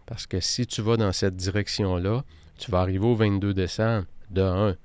[0.08, 2.24] Parce que si tu vas dans cette direction-là,
[2.58, 4.08] tu vas arriver au 22 décembre.
[4.32, 4.76] De un,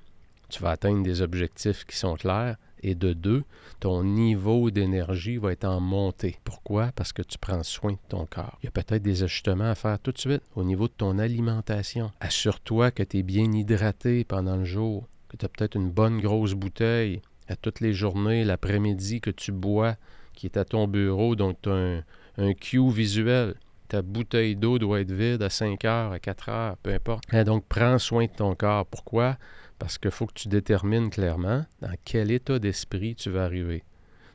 [0.50, 3.44] tu vas atteindre des objectifs qui sont clairs et de deux,
[3.80, 6.36] ton niveau d'énergie va être en montée.
[6.44, 6.90] Pourquoi?
[6.94, 8.58] Parce que tu prends soin de ton corps.
[8.62, 11.18] Il y a peut-être des ajustements à faire tout de suite au niveau de ton
[11.18, 12.10] alimentation.
[12.20, 16.20] Assure-toi que tu es bien hydraté pendant le jour, que tu as peut-être une bonne
[16.20, 19.96] grosse bouteille à toutes les journées, l'après-midi que tu bois,
[20.34, 22.02] qui est à ton bureau, donc tu as un,
[22.38, 23.54] un cue visuel
[23.92, 27.24] ta bouteille d'eau doit être vide à 5 heures, à 4 heures, peu importe.
[27.30, 28.86] Et donc, prends soin de ton corps.
[28.86, 29.36] Pourquoi?
[29.78, 33.84] Parce qu'il faut que tu détermines clairement dans quel état d'esprit tu vas arriver.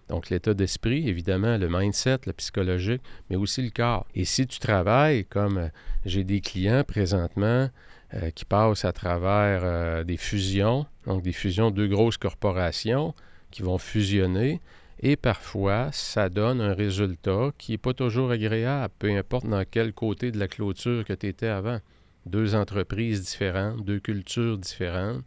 [0.09, 4.05] Donc, l'état d'esprit, évidemment, le mindset, le psychologique, mais aussi le corps.
[4.13, 5.69] Et si tu travailles, comme euh,
[6.05, 7.71] j'ai des clients présentement
[8.13, 13.15] euh, qui passent à travers euh, des fusions, donc des fusions de deux grosses corporations
[13.49, 14.61] qui vont fusionner,
[14.99, 19.93] et parfois, ça donne un résultat qui n'est pas toujours agréable, peu importe dans quel
[19.93, 21.79] côté de la clôture que tu étais avant
[22.25, 25.23] deux entreprises différentes, deux cultures différentes.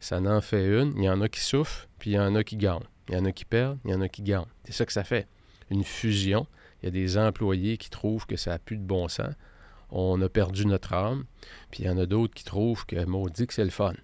[0.00, 0.92] Ça n'en fait une.
[0.96, 2.86] Il y en a qui souffrent, puis il y en a qui gagnent.
[3.08, 4.46] Il y en a qui perdent, il y en a qui gagnent.
[4.64, 5.28] C'est ça que ça fait.
[5.70, 6.46] Une fusion.
[6.82, 9.34] Il y a des employés qui trouvent que ça n'a plus de bon sens.
[9.90, 11.24] On a perdu notre âme.
[11.70, 13.94] Puis il y en a d'autres qui trouvent que maudit que c'est le fun.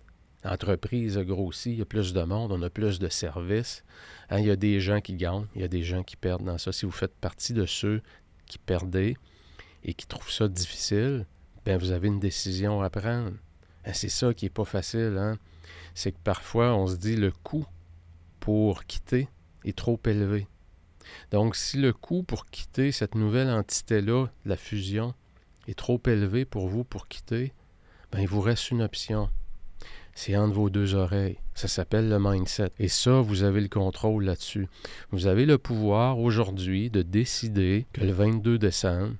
[0.43, 3.85] L'entreprise a grossi, il y a plus de monde, on a plus de services.
[4.31, 6.45] Hein, il y a des gens qui gagnent, il y a des gens qui perdent
[6.45, 6.73] dans ça.
[6.73, 8.01] Si vous faites partie de ceux
[8.47, 11.27] qui perdent et qui trouvent ça difficile,
[11.67, 13.33] bien, vous avez une décision à prendre.
[13.85, 15.17] Hein, c'est ça qui n'est pas facile.
[15.19, 15.39] Hein?
[15.95, 17.67] C'est que parfois, on se dit le coût
[18.39, 19.29] pour quitter
[19.65, 20.47] est trop élevé.
[21.33, 25.15] Donc, si le coût pour quitter cette nouvelle entité-là, la fusion,
[25.69, 27.53] est trop élevé pour vous pour quitter,
[28.11, 29.29] bien, il vous reste une option
[30.15, 31.39] c'est entre vos deux oreilles.
[31.55, 32.71] Ça s'appelle le mindset.
[32.79, 34.69] Et ça, vous avez le contrôle là-dessus.
[35.11, 39.15] Vous avez le pouvoir aujourd'hui de décider que le 22 décembre,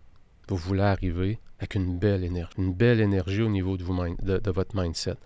[0.49, 2.55] vous voulez arriver avec une belle énergie.
[2.59, 5.17] Une belle énergie au niveau de, de, votre mindset.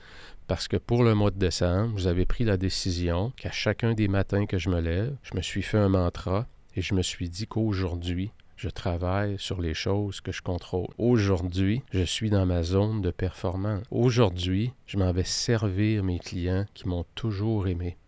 [0.47, 4.09] Parce que pour le mois de décembre, vous avez pris la décision qu'à chacun des
[4.09, 6.47] matins que je me lève, je me suis fait un mantra
[6.77, 8.33] et je me suis dit qu'aujourd'hui,
[8.65, 10.89] je travaille sur les choses que je contrôle.
[10.97, 13.85] Aujourd'hui, je suis dans ma zone de performance.
[13.91, 17.99] Aujourd'hui, je m'en vais servir mes clients qui m'ont toujours aimé.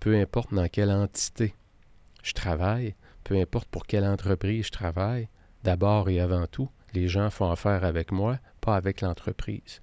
[0.00, 1.54] Peu importe dans quelle entité
[2.22, 5.28] je travaille, peu importe pour quelle entreprise je travaille,
[5.62, 9.82] d'abord et avant tout, les gens font affaire avec moi, pas avec l'entreprise.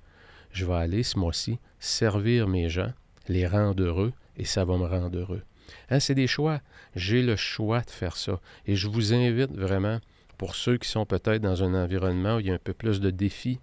[0.49, 2.93] Je vais aller ce mois-ci servir mes gens,
[3.27, 5.43] les rendre heureux, et ça va me rendre heureux.
[5.89, 6.61] Hein, c'est des choix.
[6.95, 8.39] J'ai le choix de faire ça.
[8.65, 9.99] Et je vous invite vraiment,
[10.37, 12.99] pour ceux qui sont peut-être dans un environnement où il y a un peu plus
[12.99, 13.59] de défis,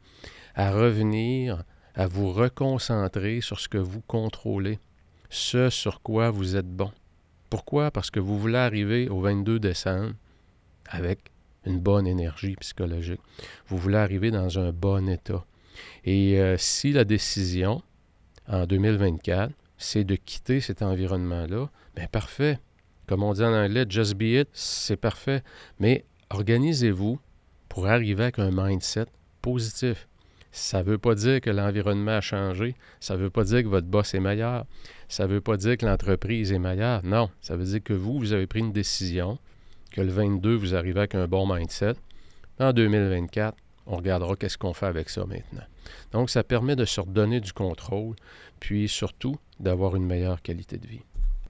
[0.55, 1.65] à revenir,
[1.95, 4.79] à vous reconcentrer sur ce que vous contrôlez,
[5.31, 6.93] ce sur quoi vous êtes bon.
[7.51, 7.91] Pourquoi?
[7.91, 10.13] Parce que vous voulez arriver au 22 décembre
[10.89, 11.31] avec
[11.65, 13.21] une bonne énergie psychologique.
[13.69, 15.45] Vous voulez arriver dans un bon état.
[16.05, 17.83] Et euh, si la décision
[18.49, 22.59] en 2024, c'est de quitter cet environnement-là, bien parfait.
[23.07, 25.43] Comme on dit en anglais, just be it, c'est parfait.
[25.81, 27.19] Mais organisez-vous
[27.69, 29.07] pour arriver avec un mindset
[29.43, 30.09] positif.
[30.53, 32.75] Ça ne veut pas dire que l'environnement a changé.
[33.01, 34.65] Ça ne veut pas dire que votre boss est meilleur.
[35.09, 37.05] Ça ne veut pas dire que l'entreprise est meilleure.
[37.05, 39.39] Non, ça veut dire que vous, vous avez pris une décision,
[39.93, 41.95] que le 22, vous arrivez avec un bon mindset.
[42.59, 43.57] En 2024,
[43.87, 45.67] on regardera qu'est-ce qu'on fait avec ça maintenant.
[46.13, 48.17] Donc, ça permet de se redonner du contrôle,
[48.59, 51.03] puis surtout d'avoir une meilleure qualité de vie.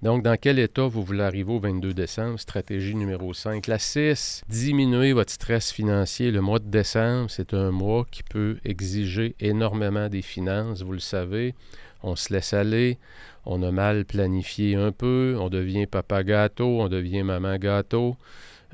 [0.03, 2.39] Donc, dans quel état vous voulez arriver au 22 décembre?
[2.39, 3.67] Stratégie numéro 5.
[3.67, 6.31] La 6, diminuer votre stress financier.
[6.31, 10.99] Le mois de décembre, c'est un mois qui peut exiger énormément des finances, vous le
[10.99, 11.55] savez.
[12.03, 12.99] On se laisse aller,
[13.47, 18.17] on a mal planifié un peu, on devient papa gâteau, on devient maman gâteau.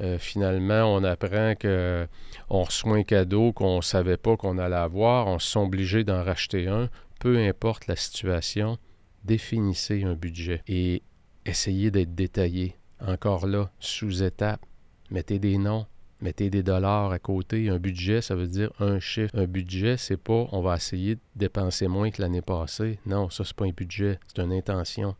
[0.00, 5.28] Euh, finalement, on apprend qu'on reçoit un cadeau qu'on ne savait pas qu'on allait avoir,
[5.28, 6.88] on se sent obligé d'en racheter un.
[7.20, 8.78] Peu importe la situation,
[9.24, 11.02] définissez un budget et
[11.46, 12.76] essayez d'être détaillé.
[13.04, 14.64] Encore là, sous étape,
[15.10, 15.86] mettez des noms,
[16.20, 17.68] mettez des dollars à côté.
[17.68, 19.36] Un budget, ça veut dire un chiffre.
[19.36, 22.98] Un budget, c'est pas on va essayer de dépenser moins que l'année passée.
[23.06, 25.16] Non, ça, c'est pas un budget, c'est une intention.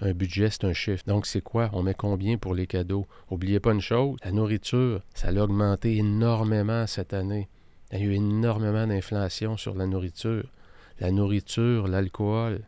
[0.00, 1.04] Un budget, c'est un chiffre.
[1.06, 1.70] Donc, c'est quoi?
[1.72, 3.06] On met combien pour les cadeaux?
[3.30, 7.48] N'oubliez pas une chose, la nourriture, ça a augmenté énormément cette année.
[7.92, 10.50] Il y a eu énormément d'inflation sur la nourriture.
[10.98, 12.62] La nourriture, l'alcool,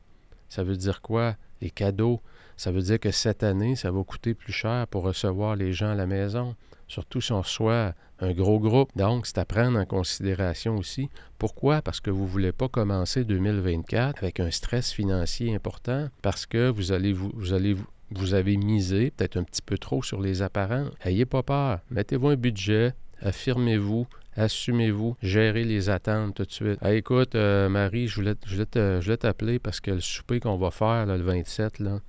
[0.48, 1.36] ça veut dire quoi?
[1.60, 2.20] Les cadeaux.
[2.56, 5.90] Ça veut dire que cette année, ça va coûter plus cher pour recevoir les gens
[5.90, 6.54] à la maison,
[6.88, 8.90] surtout si on reçoit un gros groupe.
[8.96, 11.10] Donc, c'est à prendre en considération aussi.
[11.38, 11.82] Pourquoi?
[11.82, 16.70] Parce que vous ne voulez pas commencer 2024 avec un stress financier important, parce que
[16.70, 17.76] vous allez vous, vous allez
[18.12, 20.86] vous avez misé peut-être un petit peu trop sur les apparents.
[21.04, 21.80] Ayez pas peur.
[21.90, 26.78] Mettez-vous un budget, affirmez-vous, assumez-vous, gérez les attentes tout de suite.
[26.86, 31.22] écoute, euh, Marie, je voulais, je t'appeler parce que le souper qu'on va faire le
[31.22, 32.00] 27, là,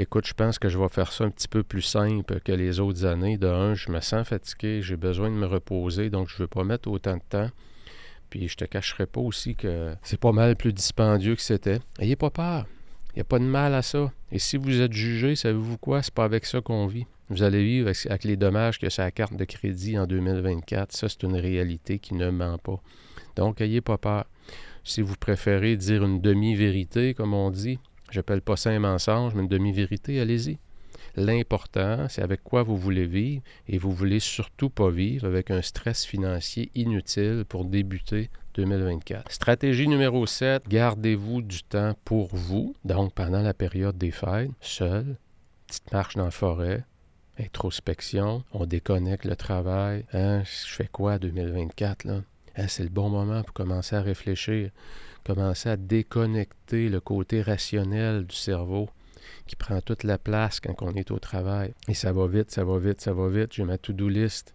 [0.00, 2.80] écoute, je pense que je vais faire ça un petit peu plus simple que les
[2.80, 3.36] autres années.
[3.36, 6.48] De un, je me sens fatigué, j'ai besoin de me reposer, donc je ne veux
[6.48, 7.50] pas mettre autant de temps.
[8.30, 11.80] Puis je te cacherai pas aussi que c'est pas mal plus dispendieux que c'était.
[11.98, 12.66] Ayez pas peur.
[13.12, 14.12] Il n'y a pas de mal à ça.
[14.30, 16.02] Et si vous êtes jugé, savez-vous quoi?
[16.02, 17.06] C'est pas avec ça qu'on vit.
[17.28, 20.92] Vous allez vivre avec, les dommages que la carte de crédit en 2024.
[20.92, 22.80] Ça, c'est une réalité qui ne ment pas.
[23.36, 24.26] Donc, ayez pas peur.
[24.84, 27.78] Si vous préférez dire une demi-vérité, comme on dit,
[28.10, 30.58] j'appelle pas ça un mensonge, mais une demi-vérité, allez-y.
[31.16, 35.60] L'important, c'est avec quoi vous voulez vivre et vous voulez surtout pas vivre avec un
[35.60, 39.30] stress financier inutile pour débuter 2024.
[39.30, 42.74] Stratégie numéro 7, gardez-vous du temps pour vous.
[42.84, 45.16] Donc, pendant la période des fêtes, seul,
[45.66, 46.84] petite marche dans la forêt,
[47.38, 50.04] introspection, on déconnecte le travail.
[50.12, 52.22] Hein, je fais quoi 2024 là?
[52.56, 54.70] Hein, c'est le bon moment pour commencer à réfléchir,
[55.34, 58.88] commencer à déconnecter le côté rationnel du cerveau
[59.46, 61.72] qui prend toute la place quand on est au travail.
[61.88, 63.52] Et ça va vite, ça va vite, ça va vite.
[63.52, 64.54] J'ai ma to-do list.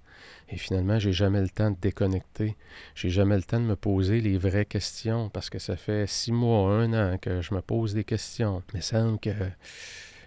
[0.50, 2.58] Et finalement, j'ai jamais le temps de déconnecter.
[2.94, 6.32] J'ai jamais le temps de me poser les vraies questions parce que ça fait six
[6.32, 8.62] mois, un an que je me pose des questions.
[8.74, 9.32] Il me semble que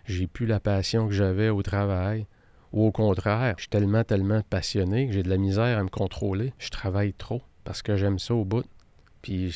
[0.07, 2.27] j'ai plus la passion que j'avais au travail.
[2.73, 5.89] Ou au contraire, je suis tellement, tellement passionné que j'ai de la misère à me
[5.89, 6.53] contrôler.
[6.59, 8.67] Je travaille trop parce que j'aime ça au bout.
[9.23, 9.51] Puis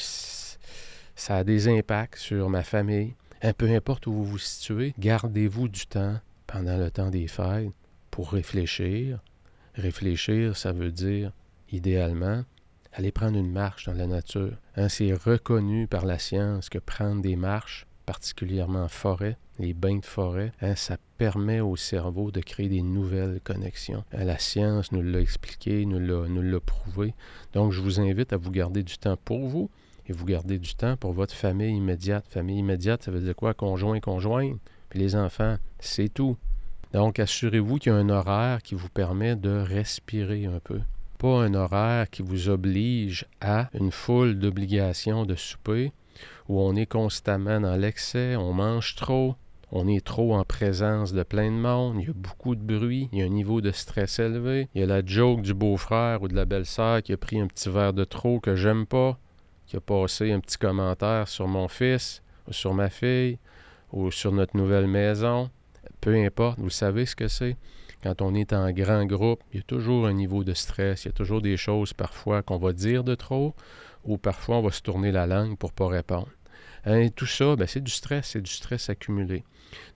[1.22, 3.14] ça a des impacts sur ma famille.
[3.42, 7.70] Un peu importe où vous vous situez, gardez-vous du temps pendant le temps des fêtes
[8.10, 9.20] pour réfléchir.
[9.76, 11.30] Réfléchir, ça veut dire,
[11.70, 12.42] idéalement,
[12.92, 14.56] aller prendre une marche dans la nature.
[14.74, 19.98] Hein, c'est reconnu par la science que prendre des marches, particulièrement en forêt, les bains
[19.98, 24.02] de forêt, hein, ça permet au cerveau de créer des nouvelles connexions.
[24.12, 27.14] Hein, la science nous l'a expliqué, nous l'a prouvé.
[27.52, 29.70] Donc, je vous invite à vous garder du temps pour vous
[30.12, 32.26] vous garder du temps pour votre famille immédiate.
[32.28, 33.54] Famille immédiate, ça veut dire quoi?
[33.54, 34.56] Conjoint, conjoint.
[34.88, 36.36] Puis les enfants, c'est tout.
[36.92, 40.80] Donc, assurez-vous qu'il y a un horaire qui vous permet de respirer un peu.
[41.18, 45.92] Pas un horaire qui vous oblige à une foule d'obligations de souper,
[46.48, 49.36] où on est constamment dans l'excès, on mange trop,
[49.70, 53.08] on est trop en présence de plein de monde, il y a beaucoup de bruit,
[53.12, 56.22] il y a un niveau de stress élevé, il y a la joke du beau-frère
[56.22, 59.18] ou de la belle-sœur qui a pris un petit verre de trop que j'aime pas,
[59.72, 63.38] qui a passé un petit commentaire sur mon fils ou sur ma fille
[63.90, 65.48] ou sur notre nouvelle maison.
[66.02, 67.56] Peu importe, vous savez ce que c'est.
[68.02, 71.08] Quand on est en grand groupe, il y a toujours un niveau de stress, il
[71.08, 73.54] y a toujours des choses parfois qu'on va dire de trop
[74.04, 76.28] ou parfois on va se tourner la langue pour ne pas répondre.
[76.84, 79.42] Hein, tout ça, ben, c'est du stress, c'est du stress accumulé.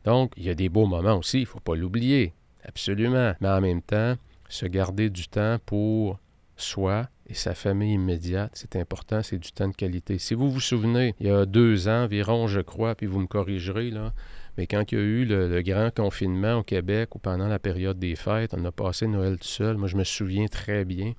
[0.07, 2.33] Donc, il y a des beaux moments aussi, il ne faut pas l'oublier,
[2.65, 3.35] absolument.
[3.43, 4.15] Mais en même temps,
[4.49, 6.19] se garder du temps pour
[6.57, 10.19] soi et sa famille immédiate, c'est important, c'est du temps de qualité.
[10.19, 13.27] Si vous vous souvenez, il y a deux ans environ, je crois, puis vous me
[13.27, 14.13] corrigerez, là,
[14.57, 17.99] mais quand il y a eu le, grand confinement au Québec ou pendant la période
[17.99, 19.77] des fêtes, on a passé Noël tout seul.
[19.77, 21.13] Moi, je me souviens très bien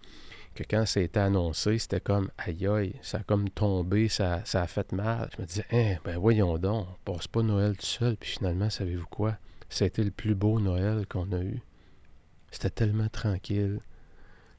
[0.55, 4.41] que quand ça a été annoncé, c'était comme aïe aïe, ça a comme tombé, ça,
[4.51, 5.29] a fait mal.
[5.35, 8.17] Je me disais, hein, ben voyons donc, on passe pas Noël tout seul.
[8.17, 9.37] Puis finalement, savez-vous quoi?
[9.69, 11.61] C'était le plus beau Noël qu'on a eu.
[12.49, 13.81] C'était tellement tranquille.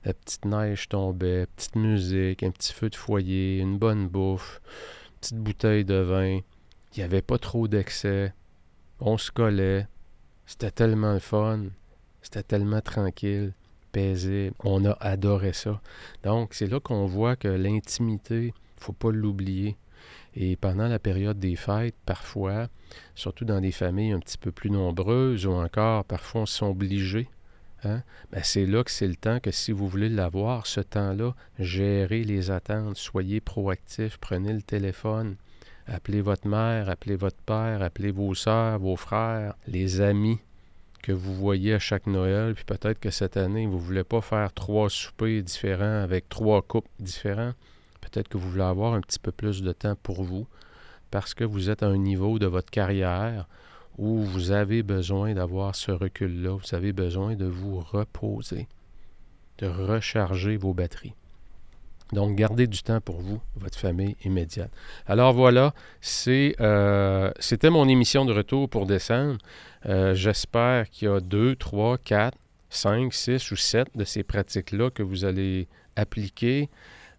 [0.08, 4.62] La petite neige tombait, petite musique, un petit feu de foyer, une bonne bouffe,
[5.20, 6.38] petite bouteille de vin.
[6.38, 8.32] Il n'y avait pas trop d'excès.
[9.00, 9.86] On se collait.
[10.46, 11.64] C'était tellement le fun.
[12.22, 13.52] C'était tellement tranquille.
[14.64, 15.78] On a adoré ça.
[16.22, 19.76] Donc, c'est là qu'on voit que l'intimité, faut pas l'oublier.
[20.34, 22.68] Et pendant la période des fêtes, parfois,
[23.14, 27.28] surtout dans des familles un petit peu plus nombreuses ou encore parfois on se obligés,
[27.84, 31.34] hein, ben c'est là que c'est le temps que si vous voulez l'avoir, ce temps-là,
[31.58, 35.36] gérez les attentes, soyez proactifs, prenez le téléphone,
[35.86, 40.38] appelez votre mère, appelez votre père, appelez vos soeurs, vos frères, les amis,
[41.02, 44.20] que vous voyez à chaque Noël, puis peut-être que cette année, vous ne voulez pas
[44.20, 47.52] faire trois soupers différents avec trois couples différents.
[48.00, 50.46] Peut-être que vous voulez avoir un petit peu plus de temps pour vous
[51.10, 53.48] parce que vous êtes à un niveau de votre carrière
[53.98, 58.68] où vous avez besoin d'avoir ce recul-là, vous avez besoin de vous reposer,
[59.58, 61.14] de recharger vos batteries.
[62.12, 64.70] Donc, gardez du temps pour vous, votre famille immédiate.
[65.06, 65.74] Alors voilà,
[66.28, 69.36] euh, c'était mon émission de retour pour décembre.
[69.84, 72.38] Euh, j'espère qu'il y a deux, trois, quatre,
[72.70, 76.70] cinq, six ou sept de ces pratiques-là que vous allez appliquer.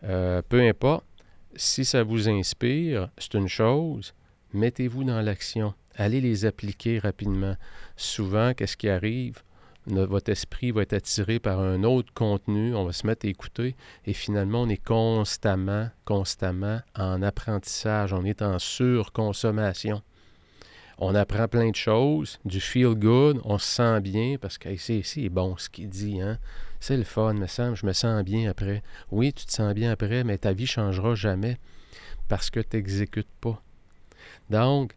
[0.04, 1.06] Euh, peu importe.
[1.56, 4.14] Si ça vous inspire, c'est une chose.
[4.54, 5.74] Mettez-vous dans l'action.
[6.00, 7.58] Allez les appliquer rapidement.
[7.98, 9.44] Souvent, qu'est-ce qui arrive?
[9.86, 13.76] votre esprit va être attiré par un autre contenu, on va se mettre à écouter
[14.06, 20.04] et finalement on est constamment, constamment en apprentissage, on est en surconsommation.
[21.00, 25.30] On apprend plein de choses, du feel good, on se sent bien parce que c'est
[25.30, 26.38] bon ce qu'il dit, hein?
[26.80, 28.84] C'est le fun, me semble, je me sens bien après.
[29.10, 31.58] Oui, tu te sens bien après, mais ta vie changera jamais
[32.28, 33.62] parce que tu n'exécutes pas.
[34.50, 34.94] Donc,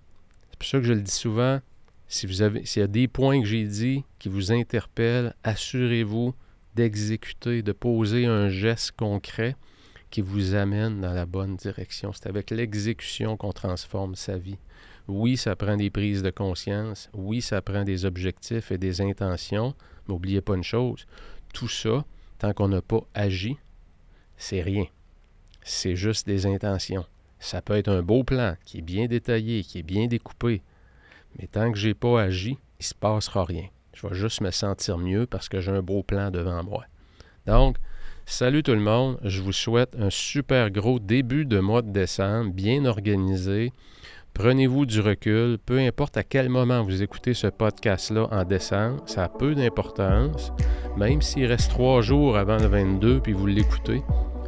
[0.62, 1.60] pour ça que je le dis souvent,
[2.06, 6.34] si vous s'il y a des points que j'ai dit qui vous interpellent, assurez-vous
[6.76, 9.56] d'exécuter, de poser un geste concret
[10.10, 12.12] qui vous amène dans la bonne direction.
[12.12, 14.58] C'est avec l'exécution qu'on transforme sa vie.
[15.08, 17.10] Oui, ça prend des prises de conscience.
[17.12, 19.74] Oui, ça prend des objectifs et des intentions.
[20.06, 21.06] Mais n'oubliez pas une chose,
[21.52, 22.04] tout ça,
[22.38, 23.56] tant qu'on n'a pas agi,
[24.36, 24.84] c'est rien.
[25.64, 27.04] C'est juste des intentions.
[27.42, 30.62] Ça peut être un beau plan qui est bien détaillé, qui est bien découpé,
[31.38, 33.64] mais tant que je n'ai pas agi, il ne se passera rien.
[33.94, 36.84] Je vais juste me sentir mieux parce que j'ai un beau plan devant moi.
[37.46, 37.76] Donc,
[38.26, 39.18] salut tout le monde.
[39.24, 43.72] Je vous souhaite un super gros début de mois de décembre, bien organisé,
[44.34, 49.24] Prenez-vous du recul, peu importe à quel moment vous écoutez ce podcast-là en décembre, ça
[49.24, 50.52] a peu d'importance,
[50.96, 54.02] même s'il reste trois jours avant le 22 puis vous l'écoutez,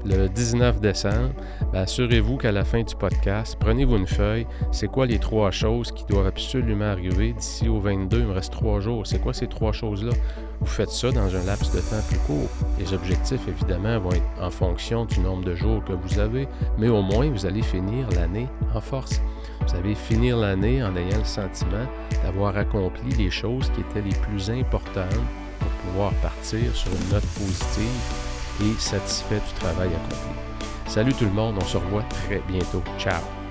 [0.05, 1.30] le 19 décembre,
[1.72, 4.46] ben, assurez-vous qu'à la fin du podcast, prenez-vous une feuille.
[4.70, 8.18] C'est quoi les trois choses qui doivent absolument arriver d'ici au 22?
[8.18, 9.07] Il me reste trois jours.
[9.07, 10.12] C'est quoi ces trois choses-là?
[10.61, 12.48] Vous faites ça dans un laps de temps plus court.
[12.78, 16.46] Les objectifs, évidemment, vont être en fonction du nombre de jours que vous avez,
[16.78, 19.22] mais au moins, vous allez finir l'année en force.
[19.66, 21.86] Vous allez finir l'année en ayant le sentiment
[22.22, 25.09] d'avoir accompli les choses qui étaient les plus importantes
[25.59, 30.16] pour pouvoir partir sur une note positive et satisfait du travail accompli.
[30.86, 32.82] Salut tout le monde, on se revoit très bientôt.
[32.98, 33.43] Ciao!